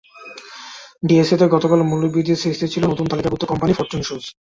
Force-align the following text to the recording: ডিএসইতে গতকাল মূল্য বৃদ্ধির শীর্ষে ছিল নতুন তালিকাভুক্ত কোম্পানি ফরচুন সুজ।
ডিএসইতে 1.03 1.45
গতকাল 1.47 1.79
মূল্য 1.83 2.03
বৃদ্ধির 2.13 2.41
শীর্ষে 2.43 2.67
ছিল 2.73 2.83
নতুন 2.87 3.05
তালিকাভুক্ত 3.07 3.43
কোম্পানি 3.47 3.71
ফরচুন 3.73 4.01
সুজ। 4.01 4.23